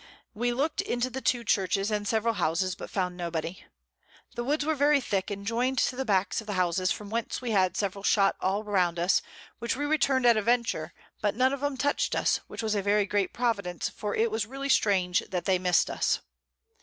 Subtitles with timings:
[0.33, 3.63] We look'd into the two Churches, and several Houses, but found nobody.
[4.33, 7.39] The Woods were very thick, and join'd to the Backs of the Houses, from whence
[7.39, 9.21] we had several Shot all round us,
[9.59, 10.91] which we return'd at a venture,
[11.21, 14.47] but none of 'em touched us, which was a very great Providence, for it was
[14.47, 16.21] really strange that they miss'd us.